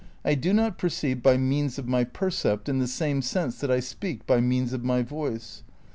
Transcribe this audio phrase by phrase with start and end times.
[0.25, 3.79] I do not perceive by means of my percept in the same sense that I
[3.81, 5.61] speak by means of my voice.